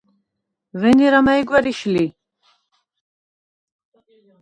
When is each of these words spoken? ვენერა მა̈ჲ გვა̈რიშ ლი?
ვენერა 0.81 1.19
მა̈ჲ 1.25 1.41
გვა̈რიშ 1.47 1.79
ლი? 1.93 2.05